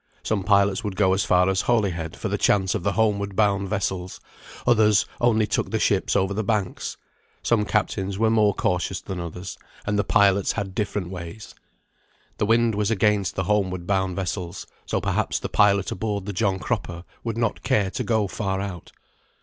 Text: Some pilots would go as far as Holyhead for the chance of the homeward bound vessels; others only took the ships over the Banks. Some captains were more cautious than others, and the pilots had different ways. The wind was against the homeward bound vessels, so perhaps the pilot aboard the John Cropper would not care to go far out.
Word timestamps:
Some 0.23 0.43
pilots 0.43 0.83
would 0.83 0.95
go 0.95 1.13
as 1.13 1.23
far 1.25 1.47
as 1.47 1.61
Holyhead 1.61 2.15
for 2.15 2.27
the 2.27 2.39
chance 2.39 2.73
of 2.73 2.81
the 2.81 2.93
homeward 2.93 3.35
bound 3.35 3.69
vessels; 3.69 4.19
others 4.65 5.05
only 5.19 5.45
took 5.45 5.69
the 5.69 5.77
ships 5.79 6.15
over 6.15 6.33
the 6.33 6.43
Banks. 6.43 6.97
Some 7.43 7.65
captains 7.65 8.17
were 8.17 8.31
more 8.31 8.55
cautious 8.55 8.99
than 8.99 9.19
others, 9.19 9.59
and 9.85 9.99
the 9.99 10.03
pilots 10.03 10.53
had 10.53 10.73
different 10.73 11.09
ways. 11.11 11.53
The 12.39 12.47
wind 12.47 12.73
was 12.73 12.89
against 12.89 13.35
the 13.35 13.43
homeward 13.43 13.85
bound 13.85 14.15
vessels, 14.15 14.65
so 14.87 14.99
perhaps 14.99 15.37
the 15.37 15.49
pilot 15.49 15.91
aboard 15.91 16.25
the 16.25 16.33
John 16.33 16.57
Cropper 16.57 17.03
would 17.23 17.37
not 17.37 17.61
care 17.61 17.91
to 17.91 18.03
go 18.03 18.25
far 18.25 18.59
out. 18.59 18.91